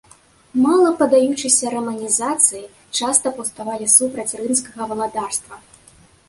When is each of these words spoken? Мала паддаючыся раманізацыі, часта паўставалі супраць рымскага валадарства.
Мала 0.61 0.89
паддаючыся 1.01 1.73
раманізацыі, 1.75 2.61
часта 3.01 3.25
паўставалі 3.37 3.91
супраць 3.97 4.35
рымскага 4.41 4.81
валадарства. 4.95 5.55